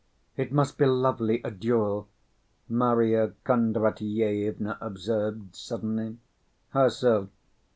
"It 0.35 0.51
must 0.51 0.79
be 0.79 0.87
lovely, 0.87 1.43
a 1.43 1.51
duel," 1.51 2.07
Marya 2.67 3.33
Kondratyevna 3.45 4.79
observed 4.81 5.55
suddenly. 5.55 6.17
"How 6.71 6.89
so?" 6.89 7.29